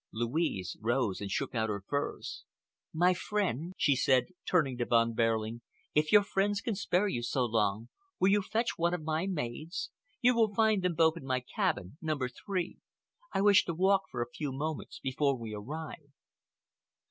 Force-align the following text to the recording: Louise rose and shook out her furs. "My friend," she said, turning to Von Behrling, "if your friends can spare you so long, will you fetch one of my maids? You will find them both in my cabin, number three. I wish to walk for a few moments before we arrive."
Louise 0.11 0.75
rose 0.81 1.21
and 1.21 1.29
shook 1.29 1.53
out 1.53 1.69
her 1.69 1.83
furs. 1.87 2.43
"My 2.91 3.13
friend," 3.13 3.71
she 3.77 3.95
said, 3.95 4.29
turning 4.49 4.75
to 4.79 4.85
Von 4.87 5.13
Behrling, 5.13 5.61
"if 5.93 6.11
your 6.11 6.23
friends 6.23 6.59
can 6.59 6.73
spare 6.73 7.07
you 7.07 7.21
so 7.21 7.45
long, 7.45 7.89
will 8.19 8.29
you 8.29 8.41
fetch 8.41 8.79
one 8.79 8.95
of 8.95 9.03
my 9.03 9.27
maids? 9.27 9.91
You 10.19 10.35
will 10.35 10.55
find 10.55 10.81
them 10.81 10.95
both 10.95 11.17
in 11.17 11.23
my 11.25 11.39
cabin, 11.39 11.99
number 12.01 12.27
three. 12.29 12.79
I 13.31 13.41
wish 13.41 13.63
to 13.65 13.75
walk 13.75 14.05
for 14.09 14.23
a 14.23 14.31
few 14.31 14.51
moments 14.51 14.97
before 14.97 15.37
we 15.37 15.53
arrive." 15.53 16.09